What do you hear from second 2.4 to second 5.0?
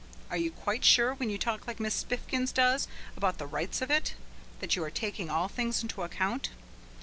does about the rights of it, that you are